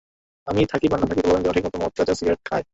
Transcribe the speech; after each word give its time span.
আমি 0.47 0.61
থাকি 0.71 0.87
বা 0.87 0.97
না 0.97 1.05
থাকি 1.05 1.21
পোলাপান 1.21 1.41
যেন 1.43 1.51
ঠিকমতো 1.55 1.77
মদ, 1.81 1.91
গাঁজা, 1.97 2.13
সিগারেট 2.13 2.41
পায়। 2.47 2.63